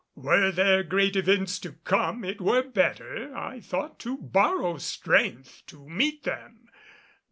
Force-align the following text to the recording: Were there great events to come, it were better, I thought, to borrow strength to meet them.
Were 0.15 0.49
there 0.49 0.81
great 0.81 1.15
events 1.15 1.59
to 1.59 1.73
come, 1.73 2.23
it 2.23 2.41
were 2.41 2.63
better, 2.63 3.37
I 3.37 3.59
thought, 3.59 3.99
to 3.99 4.17
borrow 4.17 4.77
strength 4.79 5.61
to 5.67 5.87
meet 5.87 6.23
them. 6.23 6.67